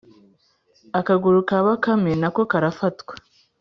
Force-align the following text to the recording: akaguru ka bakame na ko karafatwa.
akaguru 0.99 1.39
ka 1.49 1.57
bakame 1.65 2.11
na 2.21 2.29
ko 2.35 2.41
karafatwa. 2.51 3.13